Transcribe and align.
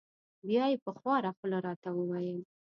بیا 0.47 0.63
یې 0.71 0.77
په 0.85 0.91
خواره 0.97 1.29
خوله 1.37 1.57
را 1.65 1.73
ته 1.81 1.89
و 1.95 1.99
ویل: 2.09 2.39